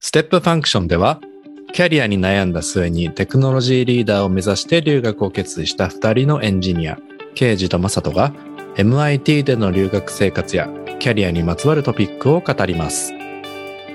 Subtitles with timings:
[0.00, 1.20] Step Function では、
[1.72, 6.98] キャリアに悩んだ末にテクノロジーリーダーを目指して留学を決意した2人のエンジニア、
[7.34, 8.32] ケイジとマサトが
[8.76, 10.68] MIT での留学生活や
[11.00, 13.12] キャリアにまつわるトピックを語ります。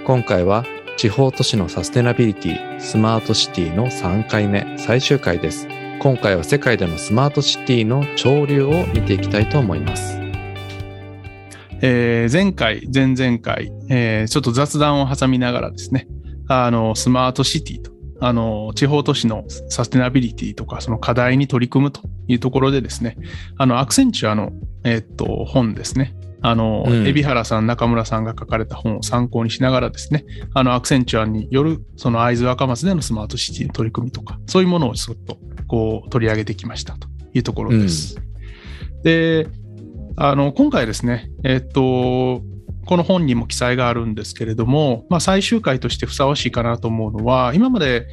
[0.05, 0.66] 今回は
[0.97, 5.67] 地方都市のサステナビリティ、スマートシティの3回目、最終回です。
[5.99, 10.22] 今回は世界でのスマートシティの潮流を見ていきたいと思います。
[11.86, 16.08] えー前回、前々回、えーちょっと雑談を挟みながらですね、
[16.48, 21.99] あの、スマートシティと、あの、地方都市のサステナビリティとか、その課題に取り組むと
[22.30, 23.17] いうところでですね、
[23.57, 24.54] あの、アクセンチュアの、
[24.85, 26.16] えーっと、本ですね。
[26.41, 30.23] あの、うん海老原さん、中村さんが書かれた本を参考にしながらですね、
[30.54, 35.38] あの、アクセンチュアによる、その会津若松でのスマートシティの取り組みとか、そういうものをちょっと、
[35.68, 38.15] こう、取り上げてきましたというところです。
[39.04, 39.48] で、
[40.16, 42.41] あの、今回ですね、えっと、
[42.85, 48.08] この本にも記載があるんですけれども、まあ、最終回としてふさわしいかなと思うのは、今まで、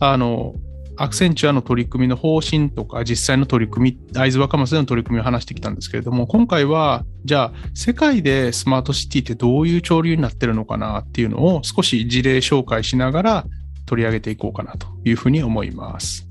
[0.00, 0.54] あの、
[0.96, 13.46] アクセンチュアの取り組みの方針とか、実際の取り組み、会津若松での取り組みを話してきたんですけれども、今回は、じゃあ、世界でスマートシティってどういう潮流になってるのかなっていうのを少し事例紹介しながら
[13.86, 16.28] 取り上げていこうかなというふうに思います。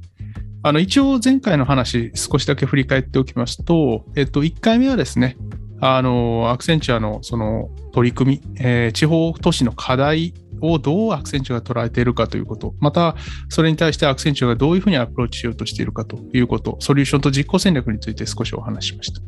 [0.64, 5.36] あの、一応前回の話少しだけ振り返っておきますと、えっと、1回目はですね、
[5.82, 13.18] あの、アクセンチュアのその取り組み、えー地方都市の課題をどうアクセンチュアが捉えているかということ、また、
[13.50, 19.20] それに対してアクセンチュアがどういうふうにアプローチしようとしているかということ、ソリューションと実行戦略について少しお話ししました。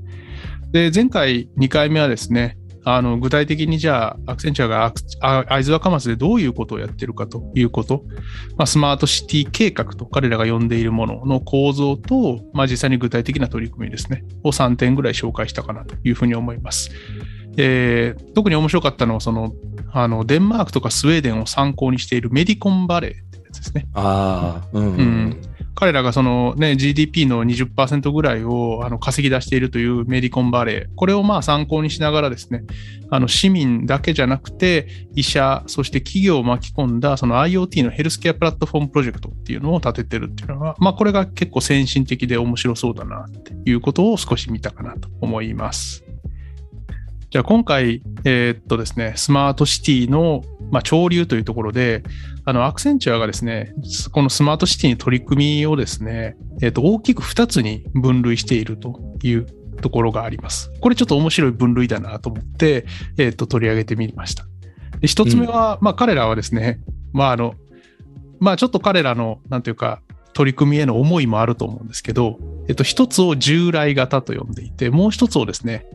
[0.71, 4.93] で、前回2回目はですね、あの具体的にじゃあ、アクセンチュアが
[5.47, 8.03] 会津若松でどういうことをやっているかということ、
[8.57, 16.91] まあ、スマートシティ計画と彼らが呼んでいるものの構造と、まあ、実際に具体的な取り組みですね、を3点ぐらい紹介したかなというふうに思います。
[17.57, 19.53] えー特に面白かったのはその、
[19.91, 23.87] あの、デンマークとかスウェーデンを参考にしているメディコンバレーってやつですね。
[23.93, 25.41] ああ、うん、うん
[25.75, 30.95] 彼らがそのね、GDP の20%ぐらいをあの稼ぎ出しているというメディコンバレー。
[30.95, 32.63] これをまあ参考にしながらですね、
[33.09, 46.04] あの市民だけじゃなくて、医者、そして企業を巻き込んだその IoT のヘルスケアプラットフォームプロジェクトっていうのを立ててるっていうのは、まあこれが結構先進的で面白そうだなっていうことを少し見たかなと思います。
[47.35, 50.41] じゃあ今回、えーっとですね、スマートシティの、
[50.71, 52.01] まあ、潮流というところで、
[52.45, 53.73] あの、アクセンチュアがですね、
[54.13, 59.47] このスマートシティの取り組みをですね、えっ、と、大きく2つに分類しているという
[59.81, 60.71] ところがあります。
[60.79, 62.85] これちょっと面白い分類だなと思って、
[63.17, 64.45] えっ、と、取り上げてみました。
[65.01, 66.79] で一つ目は、まあ、彼らはですね、
[67.11, 67.55] まあ、あの、
[68.39, 75.85] まあ、ちょっと彼らの、なんていうか、取り組みへの思いもあると思うんですけど、えっと、一つを従来型と呼んでいて、もう一つをですね、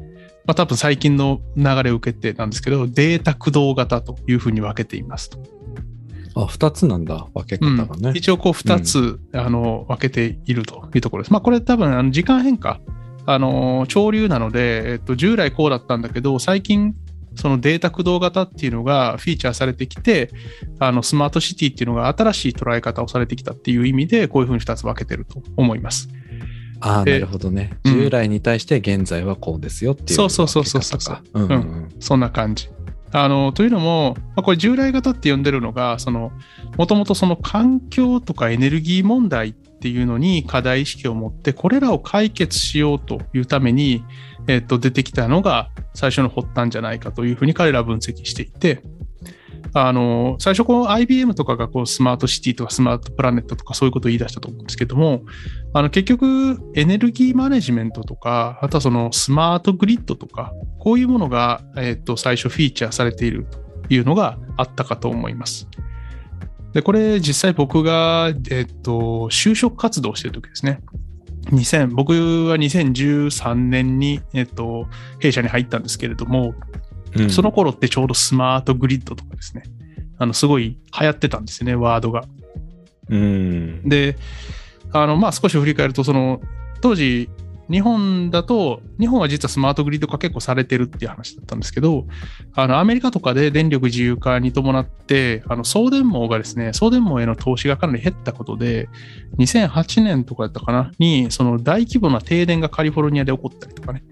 [0.47, 5.39] まあ、多分最近の流れを受けてなんですけど、データ駆動型というふうに分けていますと。
[6.35, 8.13] あ、二つなんだ、分け方がね。
[8.15, 11.33] 一応こう2つ、あの分けているというところです。
[11.33, 12.81] まあこれ多分あの時間変化、
[13.27, 16.95] あの潮流なので、えっと、従来こうだったんだけど、最近
[17.37, 20.31] そのデータ駆動型っていうのがフィーチャーされてきて、
[20.79, 26.09] あのスマートシティっていうのが新しい捉え方をされてきたっていう意味で、こういうふうに2つ分けてると思います。
[26.81, 27.79] ああ、でなるほどね。
[27.85, 30.09] うん従来に対して現在はこうですよっていう。
[30.15, 31.89] そうそうそうそうそううんうんうん。
[32.01, 32.71] そんな感じ。
[33.13, 36.33] あの、というのも、まあ、これ従来型って呼んでるのが、その、
[36.77, 44.05] もともとその環境とかエネルギー問題っていうのに課題意識を持って、これらを解決しようというために、
[44.47, 48.83] えっと、出てきたのが最初の発端じゃないかというふうに彼らは分析していて、
[49.73, 55.23] あの、最初この IBM とかがこうスマートシティとかスマートプラネットとかそういうことを言い出したと思うんですけども、
[55.73, 63.47] あの結局エネルギーマネジメントとか、あとはそのスマートグリッドとか、こういうものが、えっと最初フィーチャーされている
[63.89, 65.69] というのがあったかと思います。
[66.73, 70.81] で、これ実際僕が、えっと、就職活動してる時ですね。
[71.47, 74.87] 2000僕は2013年に、えっと、
[75.19, 76.55] 弊社に入ったんですけれども、
[77.17, 79.65] うんその頃ってちょうどスマートグリッドとかですね、
[80.19, 82.25] あの、すごい流行ってたんですよね、ワードが。
[83.09, 83.89] うん。
[83.89, 84.17] で、
[84.93, 86.41] あの、まあ、少し振り返ると、その、
[86.81, 87.29] 当時、
[87.71, 92.05] 日本だと、日本は実はスマートグリッド化結構されてるっていう話だったんですけど、
[92.55, 98.89] あの、アメリカとかで電力自由化に伴って、あの、送電網がですね、送電網への投資がかなり減ったことで、
[99.39, 104.03] 2008年とかだったかな、に、その大規模な停電がカリフォルニアで起こったりとかね、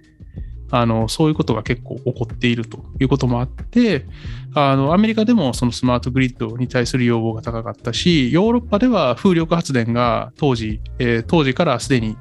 [0.70, 4.06] あの、そういうことが結構起こっているということもあって、
[4.54, 12.16] あの、アメリカでもそのスマートグリッドに対する要望が高かったし、ヨーロッパでは風力発電が当時、えー当時からすでに、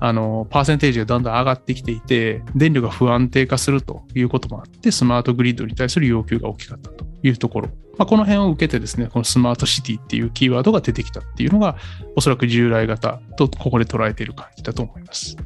[0.00, 11.76] あの、パーセンテージがだんだん上がってきていて、電力が不安定化するということもあって、スマートグリッドに対する要求が大きかったというところまあ、この辺を受けてですね、このスマートシティっていうキーワードが出てきたっていうのが、
[12.14, 15.36] おそらく従来型とここで捉えている感じだと思います。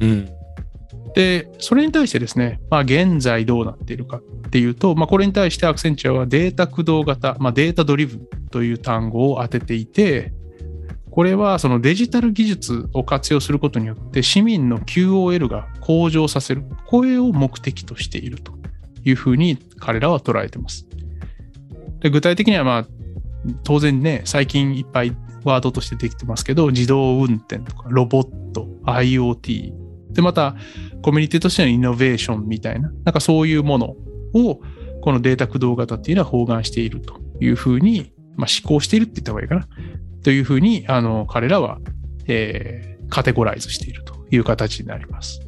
[0.00, 0.28] うん。
[1.14, 10.32] で、それに対してですね、まあ、現在どうなっているかっていうと、まあ、これに対してアクセンチュアはデータ駆動型、まあ、データドリブンという単語を当てていて、
[11.10, 18.52] これはそのデジタル技術を活用することによって市民の QOL が向上させる、これを目的としていると
[19.02, 20.86] いうふうに彼らは捉えてます。
[22.00, 22.86] で具体的にはまあ
[23.64, 29.72] 当然ね、最近いっぱいワードとしてできてますけど、自動運転とかロボット、IoT、
[30.12, 30.56] で、また
[31.06, 33.94] コミュニティとしてのイノベーションみたいな、なんかそういうもの
[34.34, 34.60] を
[35.02, 39.68] このデータ駆動型っていうのは包含しているというふうに、まあ、思考しているって言った方がいいかな。
[40.24, 41.78] というふうに、あの、彼らは、
[42.26, 45.40] えーカテゴライズしているという形になります。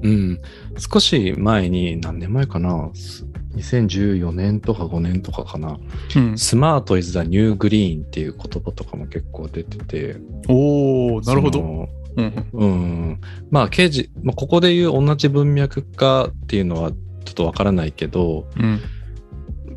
[0.00, 0.40] うん。
[0.78, 2.90] 少し前に、何年前かな？
[2.94, 5.78] す2014年とか5年とかかな。
[6.16, 6.38] うん。
[6.38, 10.16] スマート is the new green っていう言葉とかも結構出てて。
[10.48, 11.86] おー、なるほど。
[12.20, 12.66] うんう
[13.12, 13.20] ん。
[13.50, 16.96] まあ、刑事、まあ、ここで言う同じ文脈かっていうのはちょ
[17.30, 18.80] っとわからないけど、うん。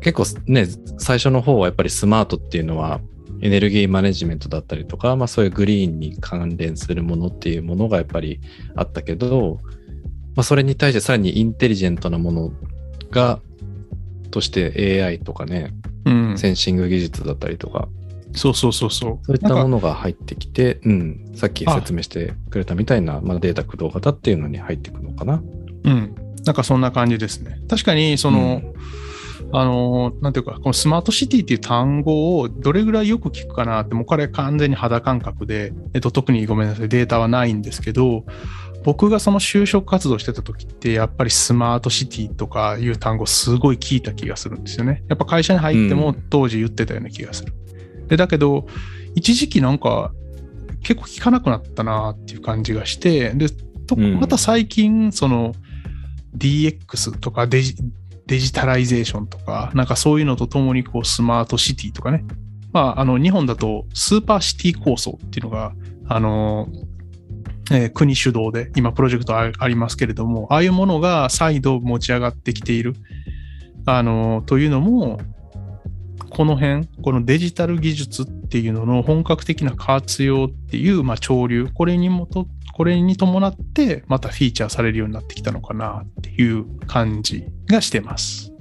[0.00, 0.66] 結構ね、
[0.98, 3.00] 最初の方はやっぱりスマートっていうのは
[3.40, 8.40] エネルギーマネジメントだったりとか、まあそういうグリーンに関連するものっていうものがやっぱり
[8.76, 9.60] あったけど、
[10.34, 12.52] まあそれに対してさらにインテリジェントなもの
[13.10, 13.40] が、
[14.30, 15.72] として AI とかね、
[16.04, 16.38] うん。
[16.38, 17.88] センシング技術だったりとか、
[18.34, 19.18] そうそうそうそう。
[19.24, 25.42] そういったものが入ってきて、うん、さっき説明してくれたみたいな、まあ、データ駆動型っていうのに入っていくのかな。
[25.84, 26.14] うん。
[26.44, 27.60] なんかそんな感じですね。
[27.68, 28.62] 確かに、その、
[29.52, 38.24] あの、なんていうか、このスマートシティっていう単語をどれぐらいよく聞くかなって、もうこれ完全に肌感覚で、えっと、特にごめんなさい、データはないんですけど、
[38.84, 45.02] 僕がその就職活動してた時って、やっぱりスマートシティとかいう単語すごい聞いた気がするんですよね。
[45.08, 47.54] やっぱ会社に入ってもうん当時言ってたような気がする。
[48.08, 48.66] で、だけど、
[49.14, 50.12] 一時期なんか
[50.82, 53.46] 結構聞かなくなったなっていう感じがして、で、
[54.18, 55.54] また最近、その
[56.36, 57.76] DX とかデジ
[58.26, 62.24] デジタライゼーションとか、なんかそういうのとともにこうスマートシティとかね。
[62.72, 65.74] まあ、あの、日本だとスーパーシティ構想っていうのが、
[66.08, 66.68] あの、
[67.70, 72.94] えー国主導で今プロジェクトあありますけれども、ああいうものが再度持ち上がってきている、
[73.86, 75.20] あの、というのも、
[76.30, 88.52] この辺、このデジタル技術っていうのの本格的な活用っていう、まあ、潮流、これにもと、これに伴って、またフィーチャーされるようになってきたのかなっていう感じがしてます。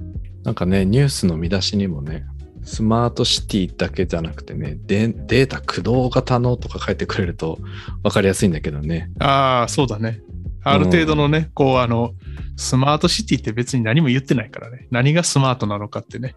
[0.44, 2.26] なんかね、ニュースの見出しにもね、
[2.64, 7.60] スマートシティだけじゃなくてね、デデータ駆動型のとか書いてくれると
[8.04, 9.10] 分かりやすいんだけどね。
[9.20, 10.22] ああ、そうだね。
[10.64, 12.14] ある程度のね、こう、あの、
[12.56, 14.88] スマートシティって別に何も言ってないからね。
[14.92, 16.36] 何がスマートなのかってね。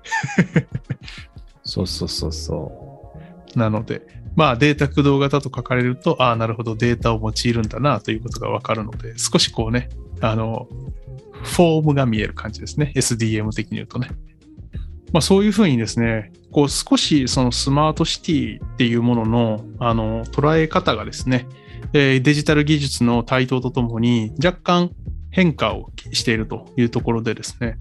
[1.62, 3.12] そうそうそうそ
[3.56, 4.02] なので、
[4.36, 9.88] まあデータ駆動型と書かれると、ああ、なるほど、データを用いるんだなということがわかるので、少しこうね、
[10.20, 10.68] あの、
[11.42, 12.92] フォームが見える感じですね。
[12.94, 14.10] SDM 的に言うとね。
[15.12, 21.46] まあそういうふうにですね、こう少しそのスマートシティっていうものの、あの、捉え方がですね、
[21.92, 24.90] えーデジタル技術の台頭とともに若干
[25.36, 27.76] 変化をしているというところでですね、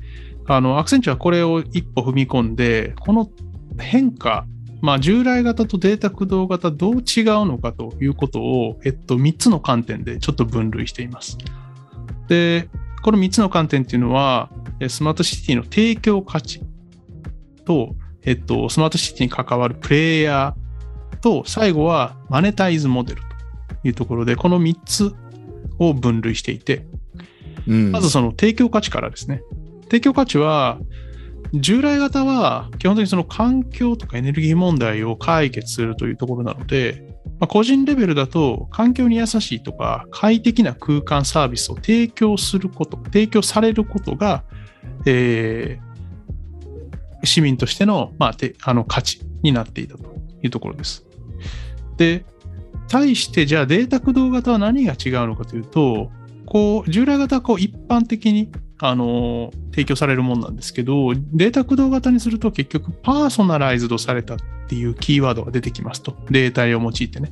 [0.45, 3.31] あの、アクセンチュはこれを一歩踏み込んで、この
[3.79, 4.45] 変化、
[4.81, 7.03] まあ、従来型とデータ駆動型どう違う
[7.45, 11.37] のかということを、えっと、3つの観点でちょっと分類しています。
[12.27, 12.67] で、
[13.03, 14.49] この3つの観点っていうのは、
[14.89, 16.61] スマートシティの提供価値
[17.63, 25.15] と、えっと、スマートシティに関わるプレイヤーと、最後はマネタイズモデルというところで、この3つ
[25.79, 26.85] を分類していて、
[27.91, 29.41] まずその提供価値からですね。
[29.83, 30.79] 提供価値は、
[31.53, 44.43] 従来型は基本的にその環境とかエネルギー問題を解決するというところなので、まあ、個人レベルだと環境に優しいとか快適な空間サービスを提供すること、提供されることが、
[45.05, 45.85] えー
[47.25, 50.03] 市民としての,、まあ、てあの価値になっていたと
[50.41, 51.05] いうところです。
[51.97, 52.25] で、
[52.87, 56.11] 対してじゃあデータ駆動型は何が違うのかというと、
[56.45, 64.37] こう従来型はこう一般的にあの提供されるものなんですけど、データ駆動型にすると結局パーソナライズドされたっ
[64.67, 66.15] ていうキーワードが出てきますと。
[66.29, 67.31] データを用いてね。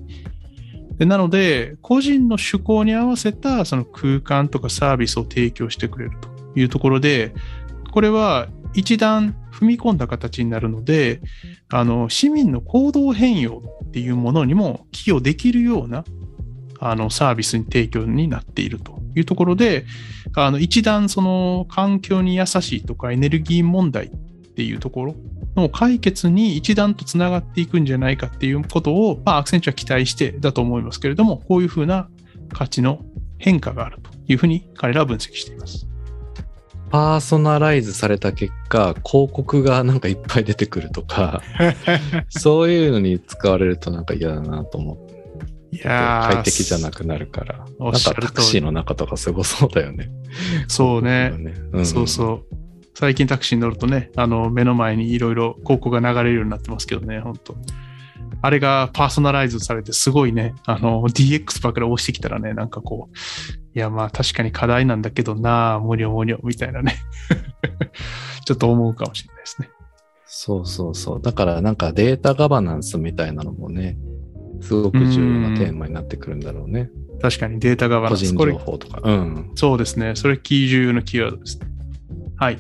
[0.98, 7.34] でなので、個人の趣向に合わせたその空間とかサービスを提供してくれるというところで、
[7.92, 11.22] これは一段踏み込んだ形になるので、
[11.70, 16.06] あの市民の行動変容っていうものにも寄与できるような
[16.80, 19.86] あのサービスに提供になっているというところで、
[20.36, 24.10] あの一段その環境に優しいとかエネルギー問題っ
[24.56, 25.16] ていうところ
[25.56, 32.10] の解決に一段とつながっていくんじゃないかっていうことを、まあ、アクセンチュは期待してだと思いますけれども、こういうふうな
[32.52, 33.04] 価値の
[33.38, 35.88] 変化があるというふうに彼らは分析しています。
[36.94, 41.42] パーソナライズされた結果、広告がなんかいっぱい出てくるとか、
[42.30, 45.13] そういうのに使われるとなんか嫌だなと思って、
[45.74, 47.66] いやー快適じゃなくなるから。
[47.80, 50.10] なんかタクシーの中とかすごそうだよね。
[50.68, 51.32] そうね。
[51.36, 51.86] 広告がね。
[51.86, 52.46] そうそう。
[52.96, 57.56] 最近タクシーに乗るとね、あの、目の前にいろいろ広告が流れるようになってますけどね、本当
[58.42, 63.18] あれがパーソナライズされてすごいね、あの、DX ばっかり押してきたらね、なんかこう、
[63.76, 66.98] いやまあ確かに課題なんだけどなあ、もにょもにょみたいなね。
[68.46, 69.70] ちょっと思うかもしれないですね。
[70.26, 71.22] そうそうそう。
[71.22, 73.98] だからなんかデータガバナンスみたいなのもね、
[74.64, 76.90] すごく重要なテーマになってくるんだろうね。
[77.22, 78.34] 確かにデータガバナンス。
[78.34, 79.02] 個人情報とか。
[79.04, 79.52] うん。
[79.56, 80.16] そうですね。
[80.16, 81.68] それキー重要なキーワードですね。
[82.38, 82.60] はい。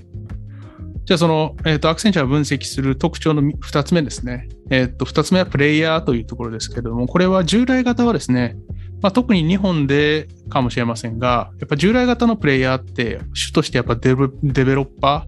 [1.05, 4.47] じゃあその、えっ、と、アクセンチャーが分析する特徴の2つ目ですね。
[4.69, 8.57] えっ、と、2つ目はプレイヤーというところですけれども、これは従来型はですね、
[9.01, 15.27] まあ、特に日本でかもしれませんが、やっぱ従来型のプレイヤーって主としてやっぱデベデベロッパ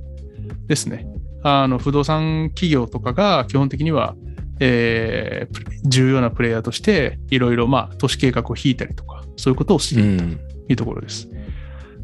[0.63, 1.05] ーですね。
[1.43, 4.15] あの、不動産企業とかが基本的には、
[4.59, 10.39] えー重要なプレイヤーとして、いろいろ、まあ、都市計画を引いたりとか、そういうことをしているとうん。
[10.67, 11.29] いうところです。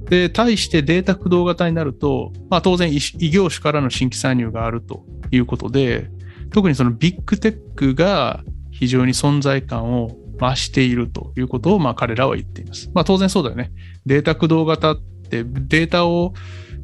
[0.10, 6.10] で、対してデータ駆動型になると、まあ当然異異業種からの新規参入があるということで、
[6.52, 12.92] 特にそのビッグテックが非常に存在感を増しているということをまあ彼らは言っています。
[12.94, 13.72] まあ当然そうだよね。
[14.06, 16.34] データ駆動型ってデータを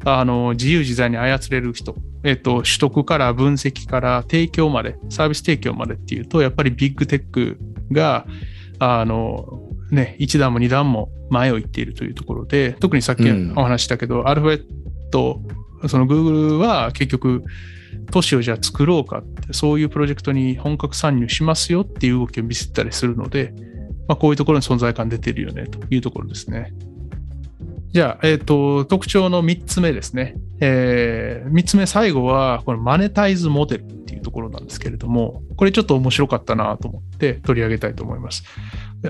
[0.04, 1.94] あの自由自在に操れる人、
[2.24, 7.58] えっと、取得から分析から提供まで、サービス提供までっていうと、やっぱりビッグテック
[7.92, 8.26] が、
[8.78, 15.40] あの、ね、一段も二段も前を行っているというところで、特にさっきうんお話ししたけど、アルファベット、
[15.86, 17.44] その Google は結局、
[18.10, 23.54] 都市をじゃあ作ろうかって、そういうプロジェクトに本格参入しますよっていう動きを見せたりするので、
[24.08, 26.72] まあ、こういうところに存在感出てるよねというところですね。
[27.92, 30.36] じゃあ、えっ、と、特徴の3つ目ですね。
[30.60, 38.44] えー、3つ目、最後は、このマネタイズモデルっていうところなんですけれども、これちょっと面白かったなと思って取り上げたいと思います。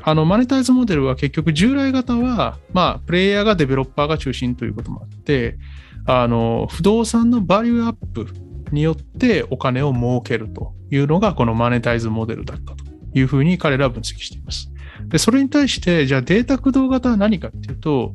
[0.03, 5.59] あの、マネタイズモデルは結局従来型は、まあ、プレイヤーがデベロッパーが中心ということもあって、
[6.07, 8.29] あの、不動産のバリューアップ
[8.71, 14.71] によってお金を儲けるというのがこのマネタイズモデルだったというふうに彼らは分析しています。
[15.09, 18.15] で、それに対して、じゃあデータ駆動型は何かっていうと、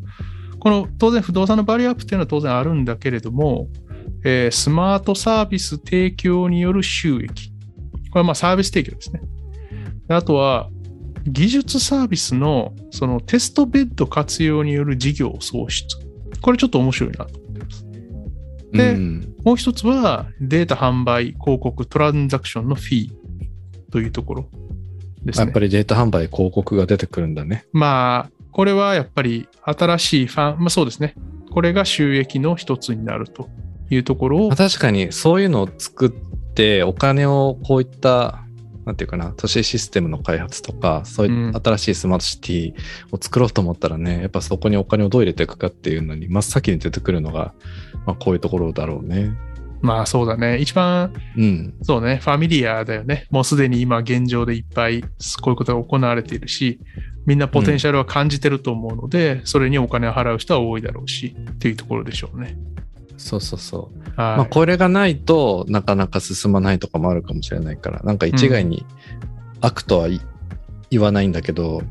[0.64, 3.68] この当然不動産のバリューアップっていうのは当然あるんだけれども、
[4.24, 7.50] えースマートサービス提供による収益。
[8.12, 9.22] これはまあサービス提供ですね。
[10.08, 10.70] であとは、
[11.28, 15.86] 技術サービスのそのテストベッド活用による事業創出。
[16.42, 17.86] これちょっと面白いなと思ってます。
[18.72, 23.12] でうんもう一つはデータ販売、広告、トランザクションのフィー
[23.92, 24.50] というところ
[25.26, 25.60] ですねやっぱ。
[25.60, 27.66] りデータ販売広告が出てくるんだね。
[27.74, 31.16] まあ、これはやっぱり新しいファン、まあそうですね。
[31.52, 33.50] これが収益の一つになると
[33.90, 36.10] いうところをまあ、確かにそういうのを作っ
[36.54, 38.40] てお金をこういった
[38.86, 42.74] なんていうかな都市システムの開発とかそういううん新しいスマートシティ
[43.12, 47.54] を作ろうと思ったらね、やっぱそこにお金をどう入れていくかっていうのに真っ先に出てくるのが、
[48.06, 49.32] まあ、こういうところだろうね。
[49.82, 50.60] まあそうだね。
[50.60, 51.74] 一番、うん。
[51.82, 53.28] そうね、ファミリアだよね。
[53.32, 55.08] もうすでに今現状でいっぱいこ
[55.48, 56.80] ういうことが行われているし、
[57.26, 62.58] みんなポテンシャルは感じてると思うので、それにお金を払う人は多いだろうし、っていうところでしょうね。
[63.18, 64.00] そうそうそう。
[64.20, 64.38] はい。
[64.38, 68.86] まあこれがないとなかなか進まないとかもあるかもしれないから、なんか一概に
[69.62, 70.20] 悪とはい
[70.90, 71.82] 言わないんだけど、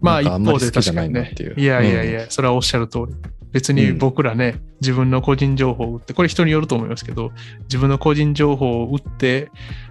[0.00, 1.54] まあ一方で確かにねいなっていう。。
[1.56, 3.14] いやいやいや、それはおっしゃる通り。
[3.52, 7.32] 別に僕らね、自分の個人情報を売って、これ人によると思いますけど、
[7.62, 9.50] 自分の個人情報を売って、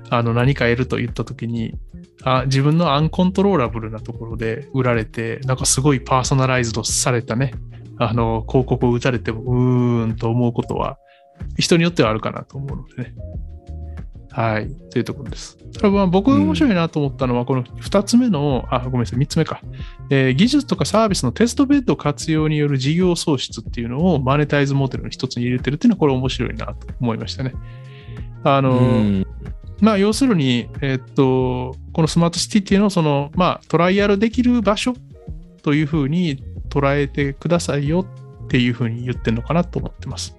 [0.10, 1.78] あの何か得ると言ったときに
[2.24, 7.54] あ、自分のアンコントローラブルなところで売られて、なんかすごいパーソナライズドされたね、
[7.98, 10.98] あの広告を打たれても、うーんと思うことは、
[11.58, 13.16] 人によってはあるかなと思うのでね。
[14.32, 14.70] はい。
[14.92, 15.58] というところです。
[15.74, 19.62] ただまあ僕が面白いなと思ったのは、この2つ目の、あ、ごめんなさい、3つ目か。
[20.10, 27.54] えー技術とかサービスのテストベッド活用による事業創出っていうのをマネタイズモデルの一つに入れてるっていうのはこれ面白いなと思いましたね。
[28.44, 29.28] あの、うん
[29.82, 34.94] まあ要するに、えーっと、このスマートシティっていうのをその、まあトライアルできる場所
[35.64, 38.06] というふうに捉えてくださいよ
[38.46, 40.36] っていうふうに言ってるのかなと思ってます。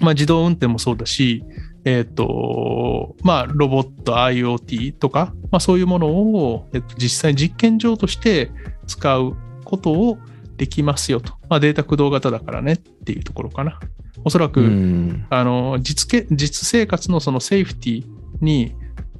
[0.00, 1.44] まあ自動運転もそうだし、
[1.84, 8.50] えーっと、まあロボット IoT とか、まあそういうものを、えっと、実際実験場として
[8.86, 10.18] 使うことを
[10.56, 11.34] できますよと。
[11.48, 13.78] まあデータ駆動型だからねっていうところかな。
[14.24, 15.26] おそらく、うん。
[15.30, 18.74] あの実け実生活のそのセーフティーに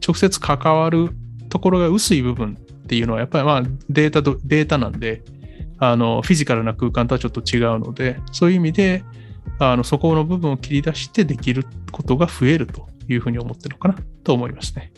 [0.07, 1.11] 直接関わる
[1.49, 5.23] ところが薄い部分っていうのはやっぱりまあデータとデータなんで
[5.79, 9.05] あのフィジカルな空間とはちょっと違うのでそういう意味で
[9.59, 14.93] あのそこの部分を切り出してできることが増えるというふうに思ってるのかなと思いますね。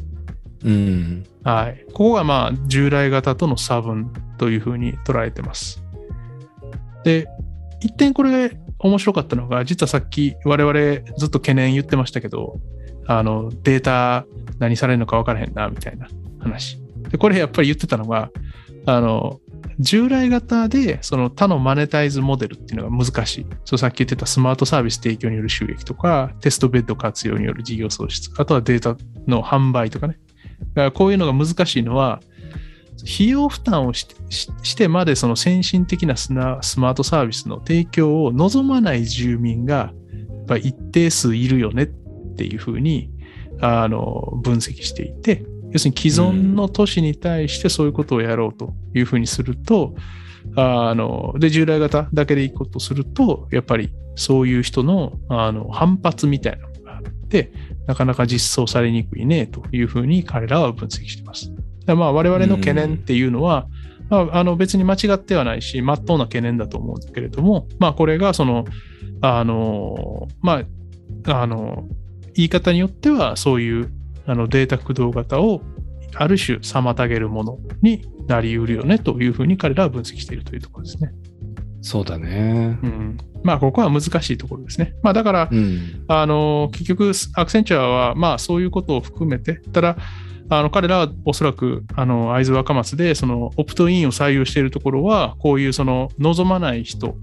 [0.64, 1.24] うん。
[1.44, 1.84] はい。
[1.88, 5.82] ここがまあ従来型との差分というふうに捉えてます。
[7.04, 7.28] で、
[7.80, 12.58] 一点これ面白かったのが、実はさっき我々ずっと懸念言ってましたけど、
[13.06, 14.26] あのデータ
[14.58, 16.08] 何されるのか分からへんなみたいな
[16.40, 16.80] 話。
[17.10, 18.30] で、これやっぱり言ってたのが、
[18.86, 19.40] あの、
[19.78, 23.46] 従来型でその他のマネタイズモデルっていうのが難しい。
[23.64, 28.96] そうさっき言ってたスマートサービス提供による収益とか、テストベッド活用による事業創出、あとはデータ
[29.26, 30.18] の販売とかね。
[30.74, 32.20] だからこういうのが難しいのは、
[33.04, 34.06] 費用負担をし
[34.76, 39.92] てまでその先進的なスナスマートサービスの提供を望まない住民がや
[40.42, 41.86] っぱ一定数いるよねっ
[42.36, 43.10] ていうふうに
[43.60, 49.94] あの分析していて、要するに既存の都市に対してそういうことをやろうというふうにすると、
[50.54, 57.52] あので従来型だけでいくことすると、やっぱりそういう人のあの反発みたいなのがあって、
[57.86, 61.52] なかなか実装されにくいねというふうに彼らは分析しています。
[61.84, 63.66] だまあ我々の懸念っていうのは、
[64.08, 68.64] まあ、あの別に間違ってはないし、まっとうな懸念だと思うんだけれども、まあこれがその、
[69.20, 70.62] あの、ま
[71.24, 71.88] あ、あの、
[72.36, 73.90] 言い方によってはそういう
[74.26, 75.62] あのデータ駆動型を
[76.14, 81.12] ある種妨げるものになりうるよねというふうに彼らは分析しているというところですね。
[81.82, 82.78] そうだね。
[82.82, 83.18] うん。
[83.44, 84.94] まあここは難しいところですね。
[85.02, 86.04] まあだから、うん。
[86.08, 89.96] あの、結局、アクセンチュアは、まあ、そういうことを含めて、ただ、
[90.48, 97.16] あの彼らはおそらく、あの、会津若松で、その、オプトインを採用しているところは、こういう、その、望まない人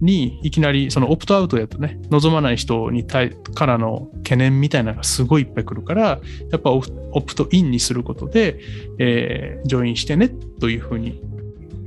[0.00, 6.80] に、いきなり、その、オプトアウトやとね、望まない人に対からの懸念みたいなのがすごいいっぱい来るから、やっぱオ
[7.20, 8.58] プトインにすることで、
[8.98, 10.28] えー、ジョインしてね、
[10.60, 11.20] というふうに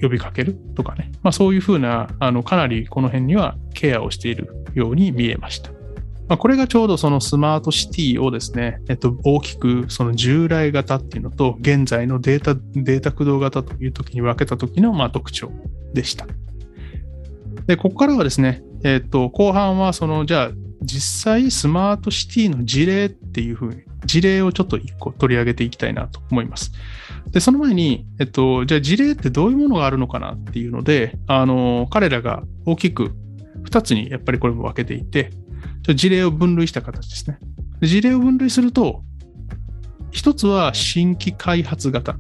[0.02, 5.72] 呼びかけるとかね、まあ、そういうふうな、あの、かなりこの辺にはケアをしているように見えました。
[6.28, 15.52] まあ、これがちょうどそのスマートシティをですね、えっと、大きくその従来型っていうのと、現在のデータ、データ駆動型という時に分けた時のまあ特徴
[15.94, 16.26] でした。
[17.68, 26.72] で、ここからはですね、えっと、後半はその、じゃあ、実際スマートシティの事例っていうふうに、事例をちょっと一個取り上げていきたいなと思います。
[27.30, 33.14] で、その前に、えっと、じゃあ事例ってどういうものがあるのかなっていうので、あの、彼らが大きく
[33.64, 35.32] 2つにやっぱりこれも分けていて、
[35.96, 37.38] 事例を分類した形ですね。
[37.82, 39.04] 事例を分類すると、
[40.12, 42.18] 一つは新規開発型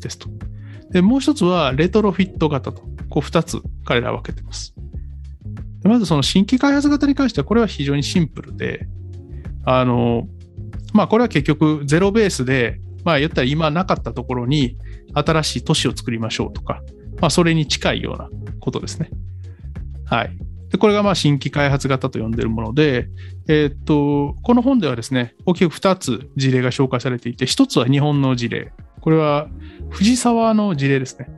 [0.00, 0.28] ですと。
[0.90, 2.82] で、もう一つはレトロフィット型と、
[3.14, 4.74] こう二つ彼らは分けてます。
[5.82, 8.88] でまずその新規開発型に関しては、これは非常にシンプルで、
[9.64, 10.26] あの、
[10.92, 14.76] まあこれは結局ゼロベースで、まあ言ったら今なかったところに
[15.14, 16.82] 新しい都市を作りましょうとか、
[17.20, 19.10] まあそれに近いようなことですね。
[20.06, 20.36] はい。
[20.70, 23.06] で、これがまあ新規開発型と呼んでいるもので、
[23.46, 28.72] えーっと、この本ではですね、大きく2つ事例が紹介されていて、1つは日本の事例。
[29.00, 29.46] これは
[29.90, 31.28] 藤沢の事例ですね。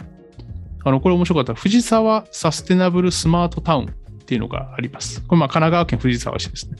[0.87, 1.53] あの、これ面白かった。
[1.55, 3.89] 藤沢サステナブルスマートタウンっ
[4.25, 5.21] ていうのがあります。
[5.23, 6.77] これま神奈川県藤沢市ですね。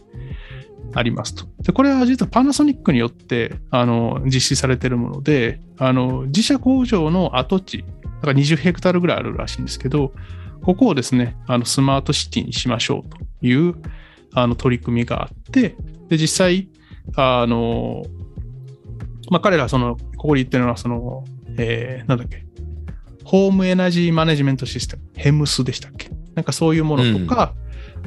[0.95, 1.45] ありますと。
[1.61, 7.85] で、これは実はパナソニックによって、あの、実施されてるもので、あの、自社工場の跡地、だ
[8.21, 10.13] から20ヘクタールぐらいあるらしいんですけど、
[10.63, 13.75] ここをですね、あのスマートシティにしましょうという
[14.35, 15.75] あの取り組みがあって、
[16.09, 16.69] で、実際、
[17.17, 18.05] あの、
[19.33, 21.25] まあ、彼らはその、ここで言ってるのは、その、
[21.59, 22.46] えー、なんだっけ、
[23.27, 26.11] ホームエナジーマネジメントシステム、ヘムスでしたっけ？
[26.35, 27.55] なんかそういうものとか、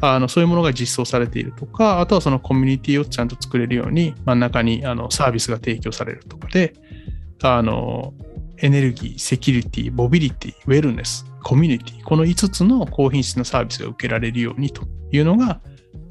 [0.02, 6.74] あのそういうものが実装されているとか、あとはそのコミュニティをちゃんと作れるように、真ん中にあのサービスが提供されるとかで、
[7.44, 8.14] あの、
[8.60, 15.62] エネルギー、セキュリティ、モビリティ、ウェルネス、コミュニティ、この5つの高品質なサービスが受けられるようにというのが、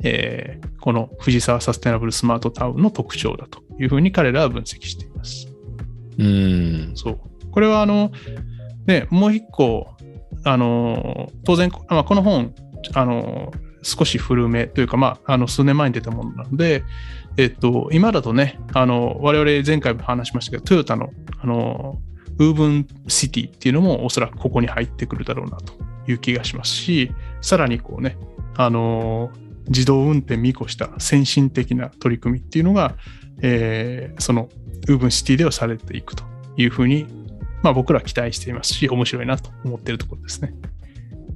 [0.02, 5.48] えーこの藤沢サステナブルスマートタウンの特徴だというふうに彼らは分析しています。
[6.16, 6.92] うん。
[6.94, 7.20] そう。
[7.50, 8.10] これはあの、
[8.88, 9.94] ね、もう一個、
[10.44, 12.54] あの、当然、まあ、この本、
[12.94, 16.82] あの、少し古めというか、まあ、あの、数年前に出たものなので、
[17.36, 22.00] えっと、今だとね、あの、我々前回も話しましたけど、トヨタの、あの、
[22.38, 25.74] ウーブンシティっていうのもおそらくここに入ってくるだろうなと
[26.10, 28.16] いう気がしますし、さらにこうね、
[28.56, 29.30] あの、
[29.68, 32.94] 自動運転見越した先進的な取り組みっていうのが、
[33.42, 34.48] えーその
[34.88, 36.24] ウーブンシティではされていくと
[36.56, 37.06] いうふうに、
[37.62, 40.54] まあ僕らは期待していますし、面白いなと思っているところですね。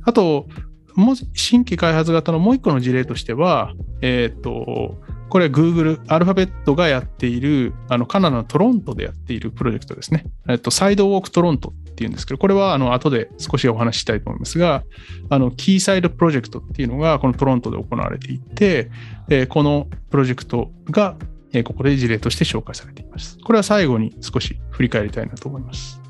[0.05, 0.47] あと、
[0.95, 4.99] もう新規開発型のもう一個の事例としては、えっ、と、
[5.33, 10.27] これは Google、アルファベットがやっている、あのカナダのトロントでやっているプロジェクトですね。
[10.47, 14.85] えっと、サイドウォークトロントっていうんですけど、これはあの後で少しお話ししたいと思いますが、
[15.31, 18.91] あのキーサイドプロジェクトっていうのがこのトロントで行われていて、
[19.31, 21.17] えーこのプロジェクトが、
[21.55, 23.39] えーここで事例として紹介されています。
[23.39, 26.02] これは最後に少し振り返りたいなと思います。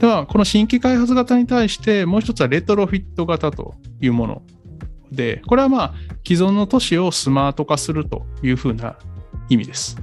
[0.00, 4.42] では、この新規開発型に対して、もう一つはレトロフィット型というもの
[5.12, 5.94] で、これはまあ、
[6.26, 8.96] 既存の都市をスマート化するというふうな
[9.48, 9.96] 意味です。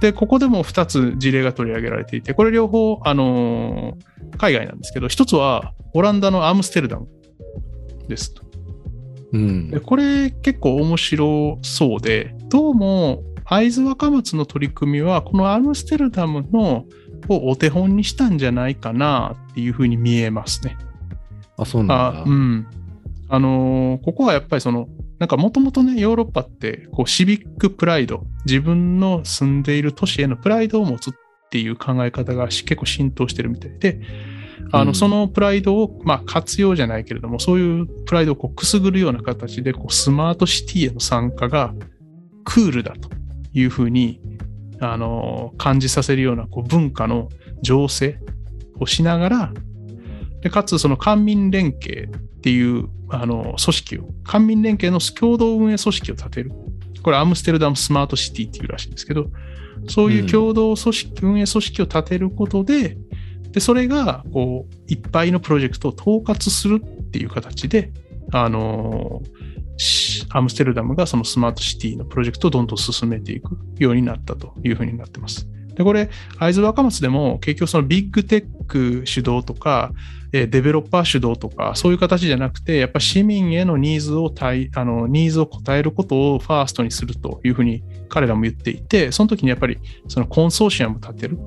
[0.00, 7.08] で、ここでも2つ事例が取り上げられていて、これ両方、あのー海外なんですけど、一つはオランダのアムステルダム
[8.08, 8.34] です。
[9.32, 9.80] うんで。
[9.80, 16.86] これ結構面白そうで、どうも会津若松の取り組みは、このアムステルダムの
[17.34, 20.76] をお手本にしたんじゃないかなっていうふうに見えますね。
[21.56, 22.20] あ、そうなんだ。
[22.20, 22.66] あうん。
[23.28, 24.88] あのーここはやっぱりその、
[25.18, 31.12] なんかもともとね、ヨーロッパって、こう、シビックプライド、自分の住んでいる都市へのプライドを持つっ
[31.50, 34.00] ていう考え方がし結構浸透してるみたいで、
[34.72, 41.74] あの、うんそのプライドを、まあ、活用じゃないけれども、そういうプライドをこうくすぐるような形で、こう、スマートシティへの参加が
[42.44, 43.10] クールだと
[43.52, 44.20] いうふうに、
[44.80, 47.28] あのー感じさせるような、こう、文化の
[47.62, 48.18] 醸成
[48.78, 49.52] をしながら、
[50.40, 56.52] でかつその官民連携っていうあの組織を、官民連携の共同運営組織を立てる。
[57.02, 59.26] これアムステルダムスマートシティっていうらしいんですけど、
[59.88, 62.96] そういう共同組織、運営組織を立てることで、
[63.52, 67.92] で、それが、こう、いっぱいのプロジェクトを統括するっていう形で、
[68.32, 69.39] あのし
[70.30, 75.48] アムステルダムがそのスマートシティのプロジェクトをどんどん進めていくようになったというふうになってます。
[75.74, 79.92] で、これ、会津若松でも結局そのビッグテック主導とか、
[80.32, 91.38] デベロッパー主導とか、そういう形じゃなくて、やっぱ市民へのニーズを対、あの、ニーズを応えることをファーストにするというふうに彼らも言っていて、その時にやっぱりそのコンソーシアムを立てる。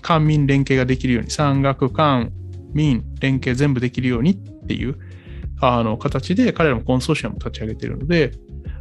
[0.00, 2.32] 官民連携ができるように、産学官
[2.72, 4.34] 民連携全部できるようにっ
[4.66, 4.98] ていう、
[5.64, 8.32] あの、形で彼らもコンソーシアムを立ち上げているので、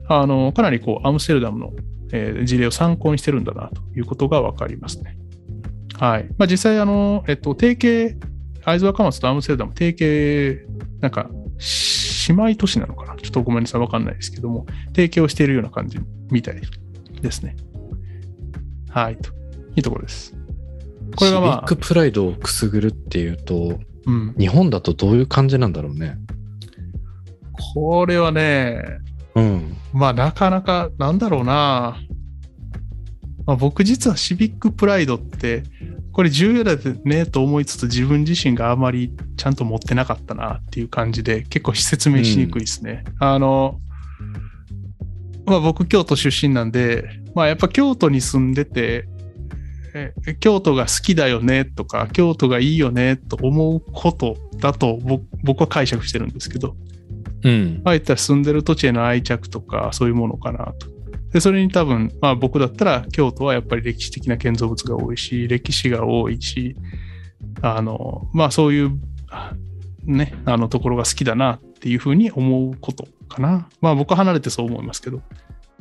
[0.08, 1.72] あの、かなりこう、アムステルダムの、
[2.12, 5.16] えー事例を参考にしてるんだなということがわかりますね。
[5.98, 6.26] はい。
[6.38, 8.18] まあ、実際、あの、えっと、提携、
[8.66, 10.68] 会津若松とアムステルダム、提携、
[11.00, 13.16] なんか、し姉妹都市なのかな？
[13.16, 16.00] ちょっとごめんなさい、わかんないですけども、提携をしているような感じ
[16.32, 16.62] みたい
[17.22, 17.56] ですね。
[18.90, 19.18] はい。
[19.18, 19.32] と
[19.76, 20.36] いいところです。
[21.16, 24.36] これがまあシビックプライドをくすぐるっていうと、うん。
[24.38, 26.18] 日本だとどういう感じなんだろうね。
[27.74, 28.84] これはね、
[29.36, 29.78] うん。
[29.94, 31.98] まあなかなか、なんだろうな。
[33.46, 35.64] まあ、僕実はシビックプライドって、
[36.12, 43.04] これ重要だねと思いつつ自分自身があまりちゃんと持ってなかったなっていう感じで結構説明しにくいですね。
[43.20, 43.80] あの、
[45.46, 49.08] まあ僕京都出身なんで、まあやっぱ京都に住んでて、
[49.94, 56.76] え京都が好きだよねとか、京都がいいよねと思うことだと僕僕は解釈してるんですけど、
[57.44, 57.82] うん。
[57.84, 60.88] まあたら住んでる土地への愛着とかそういうものかなと。
[61.32, 66.76] で、それに多分、まあ僕だったら京都はやっぱり歴史的な建造物が多いし、歴史が多いし、
[67.62, 69.00] あの、まあそういう、
[69.30, 69.54] あ
[70.04, 73.70] ね、あのところが好きだなっていうふうに思うことかな。
[73.82, 75.22] まあ僕は離れてそう思いますけど。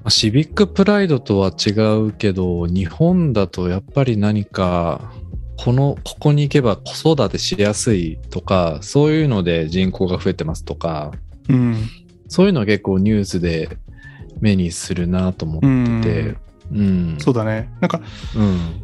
[0.09, 1.70] シビックプライドとは違
[2.07, 5.12] うけど、日本だとやっぱり何か、
[5.59, 11.12] この、ここに行けば子育てしやすいとか、そういうので人口が増えてますとか、
[11.52, 11.88] うん。
[12.28, 13.76] そういうのは結構ニュースで
[14.40, 16.38] 目にするなと思ってて、
[16.72, 17.16] うん。
[17.18, 17.70] そうだね。
[17.80, 18.00] なんか
[18.36, 18.82] うん。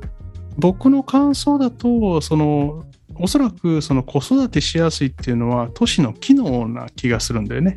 [0.59, 2.85] 僕の感想だと、その、
[3.19, 7.77] おそらくその子育てしやすいっていうのは都市の機能な気がするんだよね。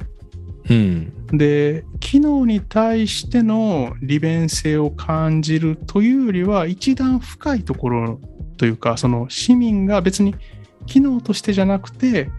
[0.70, 1.14] うん。
[1.38, 8.20] で機能に対しての利便性を感じるというよりは一段深いところ
[8.58, 10.36] というかその市民が別に
[10.86, 12.30] 機能としてじゃなくて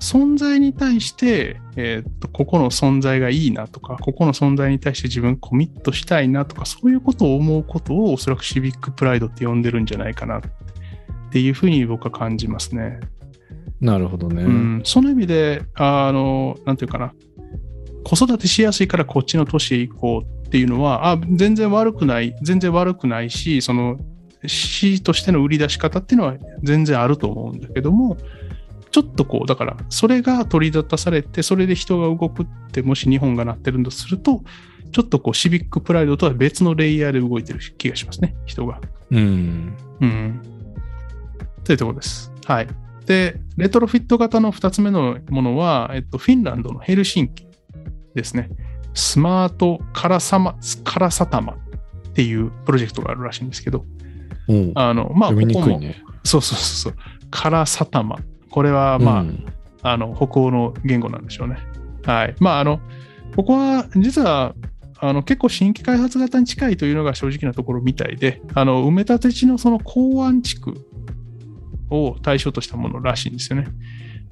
[0.00, 10.42] 存在に対して、えーっとここの存在がいいなとかここの存在に対して自分コミットしたいなとかそういうことを思うことをおそらくシビックプライドって呼んでるんじゃないかなっ
[11.30, 12.98] ていうふうに僕は感じますね。
[13.80, 14.42] なるほどね。
[14.42, 17.14] うん、その意味で、あの、なんていうかな、
[18.04, 23.98] 子育てしやすいからこっちの都市へ行こうっていうのは、あ全然悪くない、全然悪くないし、その、
[24.46, 28.16] 市としての売り出し方っていうのは全然あると思うんだけども、
[28.90, 34.42] ちょっとこう、だから、それが取り立たされて、それで人が動くって、もし日本がなってるんだとすると、
[34.92, 38.80] ちょっとこう、シビックプライドとは別のレイヤーで動いてる気がしますね、人が。
[39.10, 39.76] うん。
[40.00, 40.42] うん。
[41.64, 42.32] というところです。
[42.46, 42.68] はい。
[43.06, 47.46] で、レトロフィット型の2つ目のものは、えっと、フィンランドのヘルシンキ
[48.14, 48.50] ですね。
[48.94, 51.56] スマートカラサマ、カラサタマっ
[52.12, 53.84] ていうプロジェクトがあるらしいんですけど、
[54.48, 54.72] うん。
[54.74, 56.02] あの、まあ、ここもね。
[56.24, 57.02] そうそうそうそう。
[57.30, 58.18] カラサタマ。
[58.50, 59.44] これは、まあ、うん
[59.82, 61.58] あの、北欧の言語なんでしょうね。
[62.04, 62.34] はい。
[62.38, 62.80] まあ、あの、
[63.36, 64.54] ここは、実は、
[64.98, 70.74] あの、結構新規開発型に近いというのが正直なところみたいで、あの、埋め立て地のその港湾地区
[71.90, 73.68] を対象としたものらしいんですよね。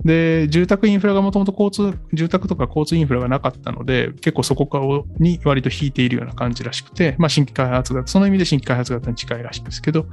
[0.05, 4.85] で、住宅インフラがもともと交通、住宅とか交通インフラがなかったので、結構そこから
[5.19, 10.07] に割と引いているような感じらしくて、まあ新規開発型、その意味で新規開発型に近いらしいんですけど、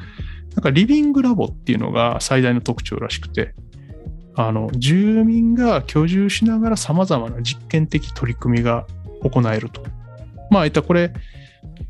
[0.55, 3.53] なんかリビングラボっていうのが最大の特徴らしくて、
[4.35, 8.85] あの、住民が居住しながら様々な実験的取り組みが
[9.21, 9.83] 行えると。
[10.51, 11.13] まあ、いったこれ、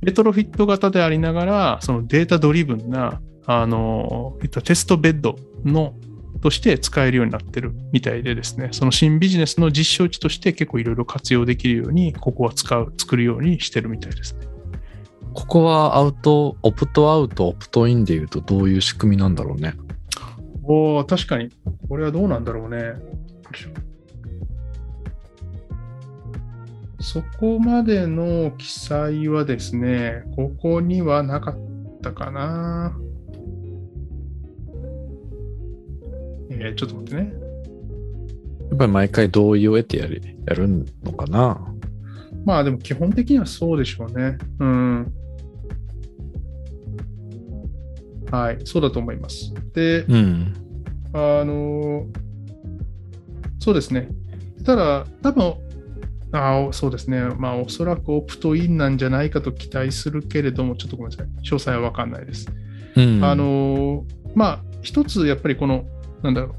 [0.02, 5.96] レトロフィット型でありながら、そのデータドリブンな、あの、いったテストベッドの、
[6.42, 14.46] として使えるようになってるみたいでですね、その新ビジネスの実証地として結構いろいろ活用できるように、ここは使う、作るようにしてるみたいですね。
[15.34, 19.74] ここはアウト、オプトアウト、オプトインで言うとどういう仕組みなんだろうね。
[20.68, 21.50] おお確かに。
[21.88, 22.94] これはどうなんだろうね。
[27.00, 31.58] そこまでの記載はですね、ここにはなかっ
[32.02, 32.98] たかな。
[36.50, 37.34] えーちょっと待ってね。
[38.70, 40.68] やっぱり毎回同意を得てやるやる
[41.04, 41.62] のかな？
[42.44, 44.38] まあでも基本的にはそうでしょうね。
[44.60, 45.14] うん。
[48.32, 49.54] はい、そうだと思います。
[49.74, 50.54] で、うん。
[51.14, 52.06] あの
[53.60, 54.10] そうですね。
[54.66, 55.56] ただ、多分
[56.32, 57.22] あそうですね。
[57.38, 61.28] まあ、おそらくオプトインなんじゃないかと期待するけれども、ちょっとごめんなさい。
[61.44, 62.48] 詳細は分かんないです。
[62.96, 63.24] うん。
[63.24, 65.86] あのまあ、一つやっぱりこの、
[66.22, 66.56] なんだろ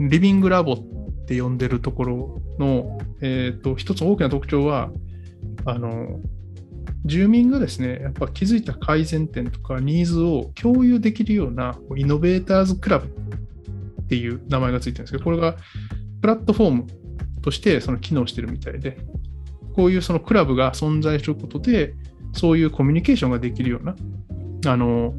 [0.00, 0.78] う、リビングラボっ
[1.26, 4.90] て呼んでるところの、えっ、と、一つ大きな特徴は、
[5.64, 6.20] あの
[7.04, 15.56] 住民がですね、やっぱ気づいた改善点とかニーズを共有できるようなイノベーターズクラブっていう名前がついてるんですけど、これが
[16.20, 16.86] プラットフォーム
[17.42, 18.98] としてその機能してるみたいで、
[19.74, 21.94] こういうそのクラブが存在することで、
[22.32, 23.94] そういうコミュニケーションができるような、
[24.66, 25.14] あの、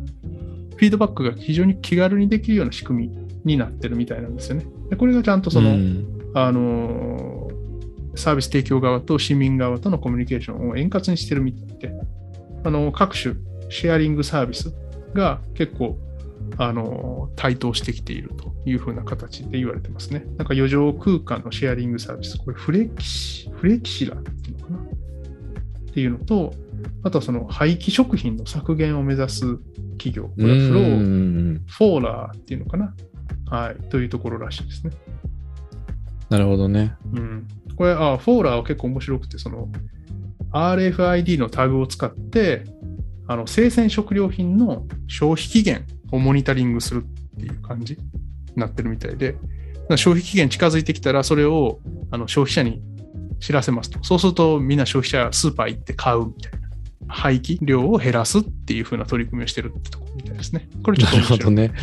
[0.76, 4.66] フィードバックが非常に気軽にできるような仕組みになってるみたいなんですよね。
[4.90, 7.45] でこれがちゃんとその、うんあの
[8.16, 11.92] サービス提供側と市民側とのコミュニケーションを円滑にしてるみたいで、
[12.64, 13.36] あの各種
[13.70, 14.74] シェアリングサービス
[15.14, 15.98] が結構
[16.58, 20.26] あの台頭してきているというふうな形で言われてますね。
[20.38, 24.78] なんか余剰空間のシェアリングサービス、これフレキシフレキシラっていうのかな？
[24.80, 24.84] っ
[25.94, 26.54] ていうのと、
[27.04, 29.58] あとはその廃棄食品の削減を目指す
[29.98, 32.94] 企業、これはフロうー、んフォーラーっていうのかな？
[33.48, 34.92] はい、というところらしいですね。
[36.30, 36.96] なるほどね。
[37.14, 39.70] うん、これあ、フォーラーは結構面白くて、その
[40.52, 42.64] RFID のタグを使って、
[43.28, 47.04] あの生鮮食料品の消費期限をモニタリングする
[47.38, 48.00] っていう感じに
[48.56, 49.36] なってるみたいで、
[49.92, 51.80] 消費期限近づいてきたら、それを
[52.12, 52.82] あの消費者に
[53.40, 54.04] 知らせますと。
[54.04, 56.66] そうすると、みんな消費者、スーパー行って買うみたいな。
[57.08, 60.68] 廃棄量を減らすっていう風な取り組みをしてるってところみたいですね。
[60.84, 61.40] これちょっとなる面白い。
[61.40, 61.74] ほどね。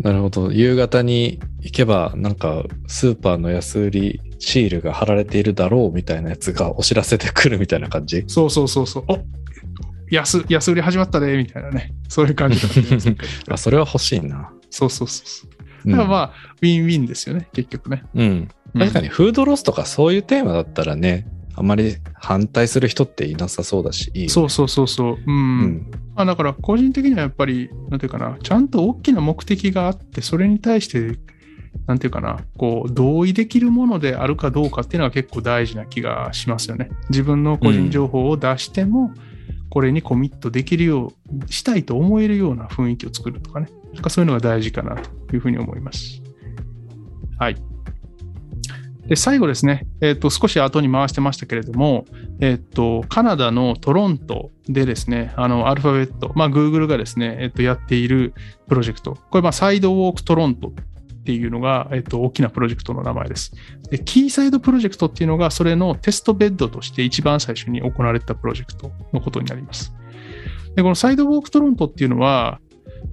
[0.00, 0.50] なるほど。
[0.52, 8.24] 夕方に行けば、なんか、スーパーの安売りシールが貼られているだろうみたいなやつがお知らせで来るみたいな感じ？
[8.26, 9.04] そうそうそうそう。
[9.08, 9.18] お
[10.10, 11.92] 安安売り始まったねみたいなね。
[12.08, 13.14] そういう感じだ
[13.54, 14.50] あ、それは欲しいな。
[14.70, 15.50] そうそうそうそう。
[15.84, 18.02] うんだからまあ、ウィンウィンですよね、結局ね。
[18.14, 18.48] うん。
[18.78, 25.18] 確かに、フードロスとかそういうテーマだったらね、あまり反対する人っていなさそうだし、いいよねそうそうそうそう。
[25.26, 25.32] うん。
[25.32, 25.90] うん。
[26.14, 31.18] まあ、だから、個人的にはやっぱり、なんていうかな、ちゃんと大きな目的があって、それに対して、
[31.86, 36.90] なんていうかな、こう、同意できるものであるかどうかっていうのは結構大事な気がしますよね。
[37.08, 39.14] 自分の個人情報を出しても、
[39.70, 41.14] これにコミットできるよ
[41.46, 43.70] う、したいと思えるような雰囲気を作るとかね。
[43.94, 44.96] なんかそういうのが大事かな
[45.28, 46.20] というふうに思います。
[47.38, 47.56] はい。
[49.10, 52.04] で、最後ですね、えっ、と、少し後に回してましたけれども、
[52.38, 58.34] えっ、と、カナダのトロントでですね、あの、アルファベット、まあ、Google がですね、えっ、と、やっている
[58.68, 59.18] プロジェクト。
[59.30, 63.52] これ、ま、サイドウォークトロントっていうのが、えっ、と、大きなプロジェクトの名前です。
[63.90, 69.92] で、キーサイドプロジェクトっていうのが、それのテストベッドとして一番最初に行われたプロジェクトのことになります。
[70.76, 72.60] で、このサイドウォークトロントっていうのは、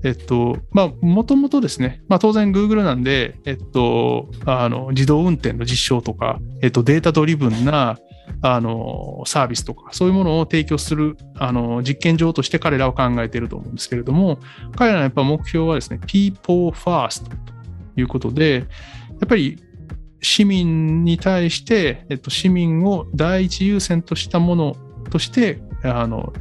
[0.03, 7.97] えっと、まあ、もともとですね、まあ、当然 Google なんで、えっと、あの、自動運転の実証とか、えっと、データドリブンな、
[8.41, 14.39] あの、サービスとか、そういうものを提供する、あの、実験場として彼らは考えていると思うんですけれども、
[14.75, 17.33] 彼らのやっぱ目標はですね、people first と
[17.95, 18.65] いうことで、
[19.19, 19.57] やっぱり
[20.21, 24.75] 市民に対して、えっと、市民を第一優先としたもの
[25.09, 26.33] として、あの、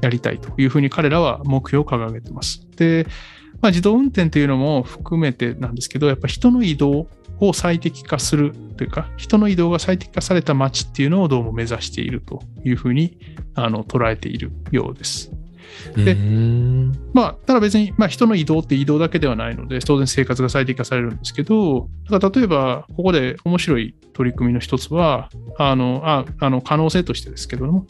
[0.00, 2.66] やりたいというふうに彼らは目標を掲げてます。
[2.76, 3.06] で、
[3.60, 7.08] まあ、自動運転というのも含めてなんですけど、やっぱ人の移動
[7.40, 13.18] を最適化するというか、人の移動が最適化された街っていうのをどうも目指しているというふうに
[13.54, 15.30] あの捉えているようです。
[15.96, 27.86] でうんまあ、ただ別に、まあ、人の移動って移動だけではないので、当然生活が最適化されるんですけど、だから例えば、ここで面白い取り組みの一つは、あの、ああの可能性としてですけども、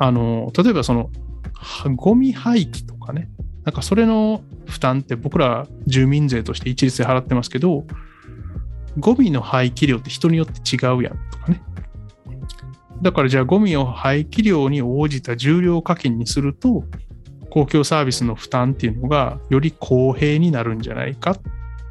[0.00, 1.10] あの、例えばその、
[1.94, 3.28] ゴミ廃棄とかね、
[3.64, 7.84] なんかそれの負担って僕ら住民税として一律で払ってますけど、
[8.98, 11.62] ゴミの廃棄量って人によって違うやんとかね。
[13.02, 16.84] だからじゃあゴミを廃棄量に応じた重量課金にすると、
[17.50, 21.40] 公共サービスの負担っていうのがより公平になるんじゃないかっ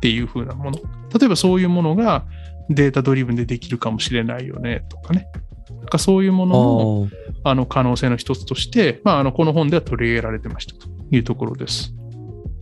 [0.01, 0.79] ていう風なもの。
[1.19, 2.25] 例えばそういうものが
[2.69, 5.27] データドリブンでできるかもしれないよねとかね。
[5.69, 7.09] なんかそういうものも
[7.43, 11.93] あの可能性の一つとして、まあ、あのこの本では取り上げられてましたというところです。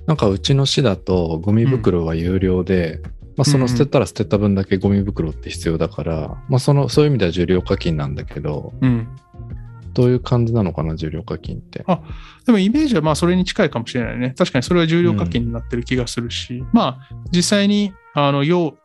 [0.05, 3.01] なんかうちの市だとゴミ袋は有料で、
[3.35, 9.07] まあ、その捨てたら捨てた分だけゴミ袋って必要だから、まあ、そのそういう意味では重量課金なんだけどうん。
[9.93, 11.83] どういう感じなのかな重量課金って。
[12.45, 14.35] でもイメージはまあそれに近いかもしれないね。
[14.37, 18.77] 確かにそれは重量課金になってる気がするし、まあ実際にあの容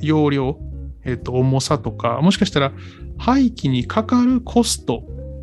[0.00, 0.58] 容量、
[1.04, 2.72] えっと重さとか、もしかしたら
[3.18, 5.02] 廃棄にかかるコスト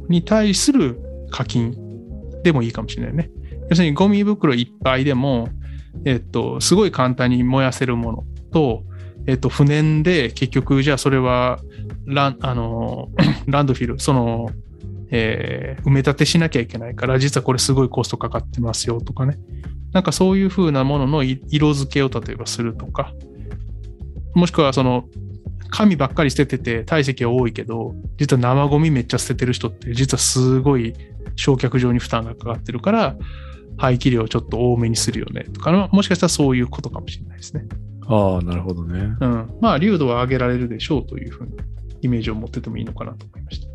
[0.10, 1.00] に対する
[1.32, 1.76] 課金
[2.43, 3.32] でもいいかもしれないね。
[3.69, 5.47] 要するにゴミ袋いっぱいでも、
[6.06, 8.84] えっと、すごい簡単に燃やせるものと、
[9.28, 11.60] えっと、不燃で結局じゃあそれは
[12.06, 13.10] ランあの
[13.47, 14.50] ランドフィル、その
[15.12, 19.38] えー埋め立てしなきゃいけないから、実はこれすごいコストかかってますよとかね。
[19.93, 23.13] なんかそういう風なものの色付けを例えばするとか、
[24.34, 25.06] もしくはその、
[25.71, 30.93] 紙ばっかり捨ててて体積は多いけど、実は生ゴミめっちゃ捨ててる人って、実はすごい
[31.36, 33.15] 焼却場に負担がかかってるから、
[33.77, 37.65] 廃棄量をちょっと多めにするよねとか、もしかしたらそういうことかもしれないですね。
[38.07, 39.15] ああなるほどね。
[39.21, 39.57] うん。
[39.62, 41.53] まあ、流度は上げられるでしょうというふうに
[42.01, 43.67] イメージを持っててもいいのかなと思いました。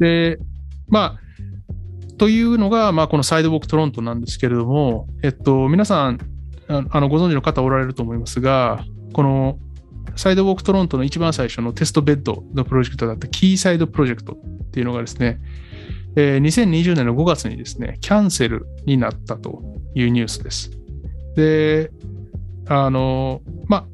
[0.00, 0.38] で、
[0.88, 6.18] まあ、というのが、まあ、このサイドウォークトロントなんですけれども、えっと、皆さん、
[6.68, 9.58] ああのご存知の方おられると思いますが、この
[10.16, 15.40] サイドウォークトロントの一番最初のテストベッドのプロジェクトだったキーサイドプロジェクトっていうのがですね、
[16.16, 19.62] えー2020年の5月にですね、キャンセルになったと
[19.94, 20.70] いうニュースです。
[21.36, 21.90] で、
[22.66, 23.86] あの、まあ、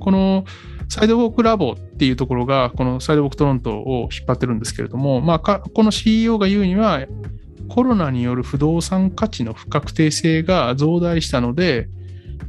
[0.00, 0.44] この
[0.88, 7.06] サイドウォークラボっていうところが、このサイドウォークトロントを引っ張ってるんですけれども、まあ、この CEO が言うには、
[7.68, 11.88] コロナによる不動産価値の不確定性が増大したので、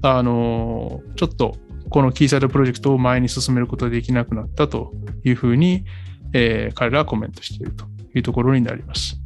[0.01, 1.57] あの、ちょっと
[1.95, 4.91] このキーサイドプロジェクトを前に進めることができなくなったと
[5.23, 5.85] いうふうに、
[6.33, 9.17] えー彼らはコメントしているというところになります。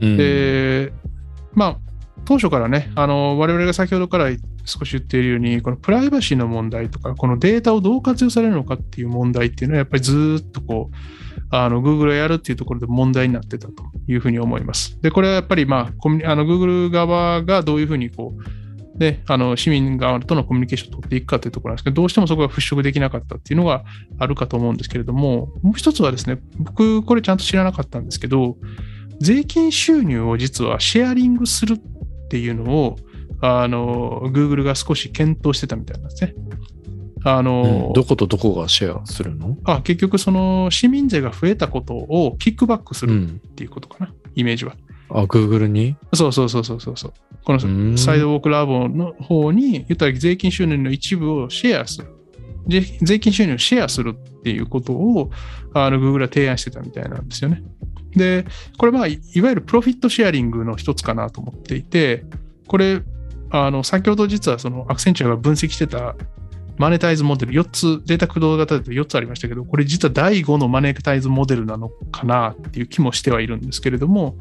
[0.00, 0.92] うんで、
[1.54, 1.76] まあ、
[2.24, 4.28] 当初からね、あの、我々が先ほどから
[4.64, 10.96] 少し言っているように、このプライバシーの問題とか、このデータをどう活用されるのかっていう問題っていうのは、やっぱりずーっとこう、
[11.50, 15.00] あの、Google がやるっていうところで問題になってたというふうに思います。
[15.00, 18.42] で、これはやっぱり、まあ、あの、Google 側がどういうふうにこう、
[19.00, 23.82] で、あの、市民側とのコミュニケーションを取っていくかというところなんですけど、どうしてもそこが払拭できなかったっていうのが
[24.18, 28.58] あるかと思うんですけれども、もう一つはですね、僕、これちゃんと知らなかったんですけど、
[29.18, 32.96] 税金収入を実はシェアリングするっていうのを、
[33.40, 36.34] あの、Google が少し検討してたみたいなんですね。
[37.24, 39.56] あの、うんどことどこがシェアするの？
[39.64, 43.38] あ結局その市民税が増えたことをキックバックするっうん。
[43.56, 44.74] ていうことかな、イメージは。
[45.10, 45.96] あ、Google に？
[46.14, 47.12] そうそうそうそうそう。
[47.44, 52.08] このうんサイドウォークラボの方に、言ったら税金収入の一部をシェアする。
[52.68, 55.30] 税税金収入をシェアするっていうことを、
[55.74, 57.62] あの、Google は提案してたみたいなんですよね。
[58.14, 58.44] で、
[58.76, 62.24] これまあ、いいわゆるプロフィットシェアリングの一つかなと思っていて、
[62.66, 63.02] これ、
[63.50, 66.14] あの、先ほど実はそのアクセンチュアが分析してた
[66.80, 74.36] マネタイズモデル4つ、データ駆動型で4つありましたけど、これ実は第5のマネタイズモデルなのかなっていう気もしてはいるんですけれども、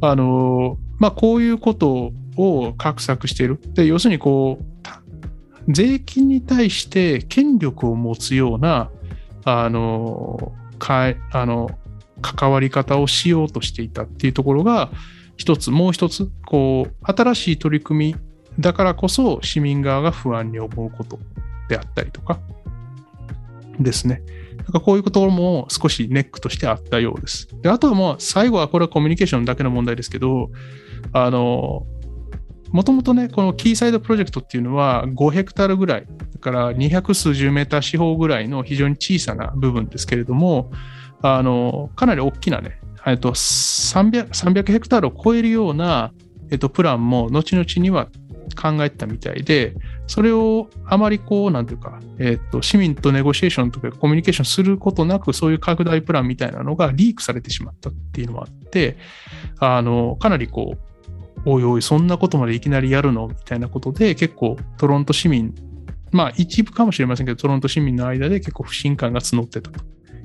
[0.00, 3.60] あの、まあ、こういうことを画策している。
[3.74, 8.90] で、要するにこう、税金に対して権力を持つような、
[9.44, 11.70] あの、かあの、
[12.22, 14.90] 関わり方をしようとしていたっていうところが、
[15.36, 18.16] 一つ、もう一つ、こう、新しい取り組み
[18.58, 21.18] だからこそ市民側が不安に思うこと
[21.68, 22.38] であったりとか
[23.80, 24.22] ですね。
[24.58, 27.48] なんかこういうとことも少しネックとしてあったようです。
[27.60, 30.50] であとはもう最後はこれはコミュニケーションだけの問題ですけど、
[31.12, 31.86] あの、
[32.72, 40.72] もともとね、このキーサイドプロジェクトっていうのは5ヘクタールぐらい、だから200数十メーター四方ぐらいの非常に小さな部分ですけれども、
[41.22, 46.12] あの、かなり大きなね、えっと、300, 300ヘクタールを超えるような、
[46.50, 48.08] えっと、プランも後々には
[48.60, 49.74] 考えてたみたいで、
[50.06, 58.96] それをあまりこう、なんていうか、えっと、市民とネゴシエーションとかコミュニケーションすることなく、そういう拡大プランみたいなのがリークされてしまったっていうのもあって、
[59.60, 60.93] あの、かなりこう、
[61.46, 63.28] おいおい、そんなことまでいきなりやるの？
[63.28, 65.54] みたいなことで、結構トロント市民、
[66.10, 69.84] まあ一部かもしれませんけど、トロント市民の間で結構不信感が募ってたと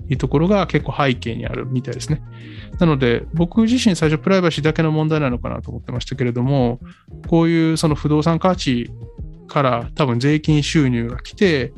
[0.09, 2.21] いうところが結構背景にあるみたいですね。
[2.79, 6.79] なので、僕自身最初プライバシーだけの問題なのかなと思ってましたけれども、
[7.27, 8.89] こういうその不動産価値
[9.47, 11.73] から多分税金収入が来て、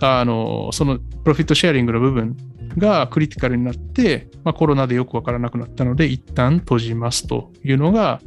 [0.00, 2.36] あの、そのプロフィットシェアリングの部分
[2.76, 8.20] がクリティカルになって、まあ、コロナでよくわからなくなったので、一旦閉じますというのが、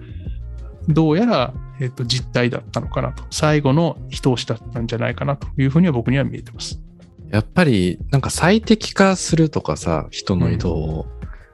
[0.87, 3.23] どうやら、えっと、実態だったのかなと。
[3.31, 6.81] 最後の一押しだったんじゃないかなというふうには僕には見えてます。
[7.31, 11.07] やっぱり、なんか最適化するとかさ、人の移動を、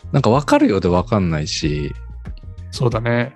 [0.06, 1.94] うん、なんか分かるようで分かんないし。
[2.72, 3.36] そうだね。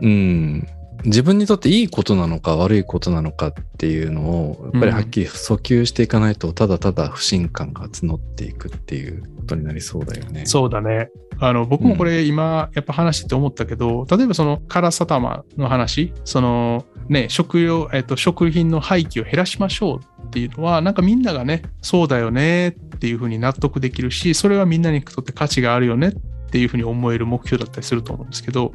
[0.00, 0.66] うん。
[1.04, 10.46] 自分にとっていいことなのか悪いことなのかっていうのを、やっぱりはっきり訴求していかないと、ただただ不信感が募っていくっていうことになりそうだよね。
[10.46, 11.10] そうだね。
[11.38, 26.12] あの、僕もこれ今、やっぱ話してて思ったけど、うん、例えばそのカラサタマの話、そのね、食用、えっと、食品の廃棄を減らしましょうっていうのは、なんかみんながね、そうだよねっていうふうに納得できるし、それはみんなにとって価値があるよねっ
[26.50, 28.72] ていうふうに思える目標だったりすると思うんですけど、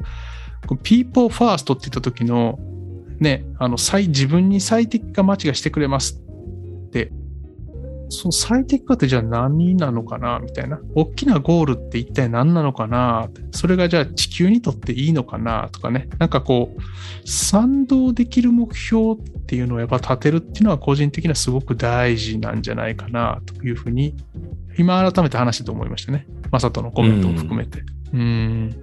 [0.82, 2.58] people first って言った時の、
[3.20, 7.12] ね、あの、最、自分に最適化街がしてくれますって
[8.14, 10.38] その最適化ってじゃあ何なのかな？
[10.38, 10.78] みたいな。
[10.94, 13.30] 大きなゴールって一体何なのかな？
[13.52, 15.70] それがじゃあ地球にとっていいのかな？
[15.72, 16.10] とかね。
[16.18, 24.14] なんかこう、賛同できる目標っていうのをやっぱ立てるっていうのは個人的にはすごく大事なんじゃないかなというふうに、
[24.76, 26.26] 今改めて話して思いましたね。
[26.50, 27.82] まさとのコメントも含めて。
[28.12, 28.81] うん。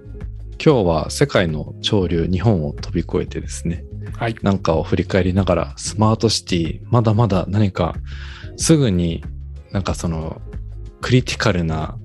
[0.62, 3.82] 今日は世界の潮流、日本を飛び越えてですね、
[4.18, 7.94] はい、なんかを振り返りながら、スマートシティ、まだまだ何か
[8.56, 9.24] すぐに
[9.72, 10.42] なんかその
[11.00, 11.96] クリティカルな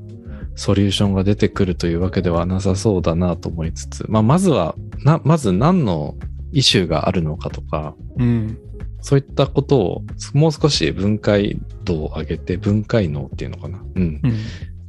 [0.56, 6.16] ソリューションが出てくるというわけではなさそうだなと思いつつ、まあ、まずはな、まず何の
[6.53, 8.58] イシューがあるのかとか、うん、
[9.01, 10.03] そういったことを
[10.34, 13.84] もう少し分解度を上げて、分解能っていうのかな。
[13.95, 14.22] うん。
[14.24, 14.38] うん、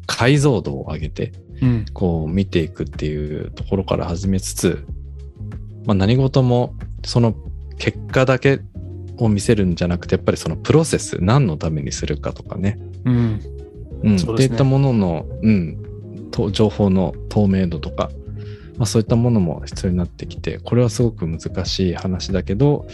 [0.06, 1.32] 解像度を上げて、
[1.92, 4.84] こう見ていくっていうところから始めつつ、
[5.84, 7.34] まあ、何事もその
[7.78, 8.61] 結果だけ
[9.18, 12.78] を見せるんじゃなくて、やっぱりそのプロセス、何のためにするかとかね。
[13.04, 13.40] うん。
[14.02, 14.18] うん。
[14.18, 18.11] そういったものの、うん、と情報の透明度とか、
[18.76, 22.86] まあ、そういったものも必要になってきて、これはすごく難しい話だけど、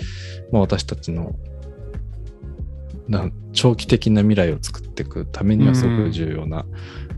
[0.52, 1.51] まあ、私たちのな
[3.52, 6.64] 長期的な未来を作っていくためにはすごく重要な、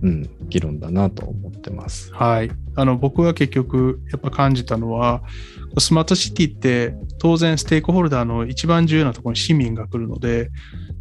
[0.03, 2.13] うん、うん、議論だなと思ってます。
[2.13, 2.51] はい。
[2.77, 5.23] あの、僕は結局、やっぱ感じたのは、
[5.79, 10.51] スマートシティって当然ステークホルダーの一番重要なところに市民が来るので、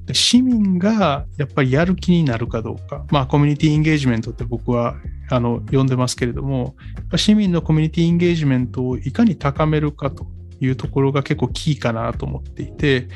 [0.05, 4.95] で市民がやっぱりやる気になるかどうか、まあコミュニティエンゲージメントって僕は
[5.29, 6.75] あの呼んでますけれども、
[7.15, 10.25] 市民のコミュニティエンゲージメントをいかに高めるかと
[10.59, 13.07] いうところが結構キーかなと思っていて、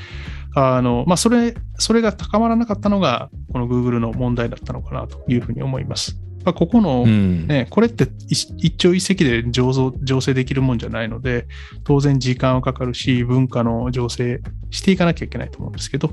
[0.59, 6.19] あの、まあ、それ、それが高まらなかったのが、この Google の問題だったのかなというふうに思います。
[6.43, 11.45] まあ、ここの、ね、うん、これって一朝一夕で醸造醸成できるもんじゃないので、
[11.83, 14.41] 当然時間はかかるし、文化の醸成
[14.71, 16.09] していかなきゃいけないと思うんですけど、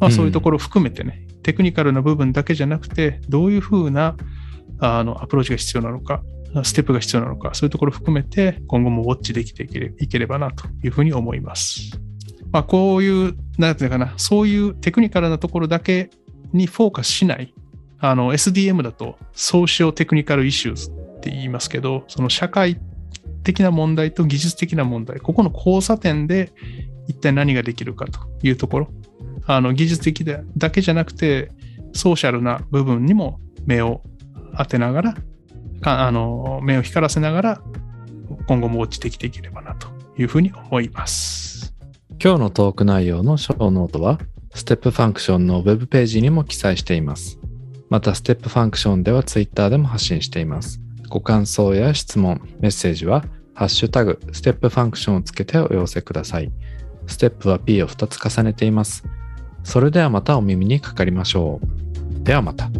[0.00, 4.16] まあ、そういうところを含めてね、うん、テクニカルな部分だけじゃなくて、どういうふうな
[4.80, 6.24] あのアプローチが必要なのか、
[6.64, 12.00] ステップが必要なのか、そういうところを含めて、今後もウォッチできていければなというふうに思います。
[12.52, 16.10] まあ、こういう、なんていうかな、そういうテクニカルなところだけ
[16.52, 17.54] にフォーカスしない、
[17.98, 22.78] あの SDM だと socio-technical issues って言いますけど、その社会
[23.42, 26.52] 的な問題と技術的な問題、ここの交差点で
[27.08, 28.88] 一体何ができるかというところ、
[29.46, 31.52] あの技術的でだけじゃなくて、
[31.92, 34.02] ソーシャルな部分にも目を
[34.58, 35.14] 当てながら、
[35.82, 37.62] あの目を光らせながら、
[38.48, 39.88] 今後もウォッチできていければなと
[40.18, 41.75] いうふうに思います。
[42.22, 44.18] 今日のトーク内容のショーノートは、
[44.54, 47.38] ステップファンクションのウェブページにも記載しています。
[47.90, 50.80] また、ステップファンクションでは Twitter でも発信しています。
[51.10, 56.50] ご感想や質問、メッセージは、ハッシュタグ、ステップファンクションをつけてお寄せください。
[57.06, 59.04] ステップは P を2つ重ねています。
[59.62, 62.24] それではまたお耳にかかりましょう。
[62.24, 62.70] ではまた。